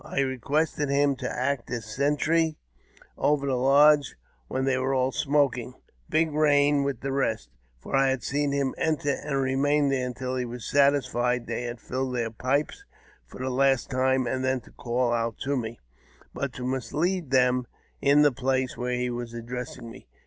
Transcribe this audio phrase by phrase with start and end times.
[0.03, 2.57] I requested him to act as sentry
[3.19, 4.15] over the lodge
[4.47, 5.75] where they were all smoking—
[6.09, 10.37] Big Eain with the rest, for I had seen him enter— and remain there until
[10.37, 12.83] he was satisfied they had filled their pipes
[13.27, 15.79] for the last time, and then to call out to me,
[16.33, 17.67] but to mislead them
[18.01, 20.07] in the place where he was addressing me.